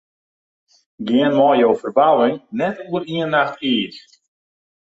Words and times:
Gean 1.07 1.31
mei 1.37 1.57
jo 1.61 1.69
ferbouwing 1.81 2.37
net 2.57 2.75
oer 2.89 3.03
ien 3.15 3.29
nacht 3.33 3.57
iis. 3.73 3.97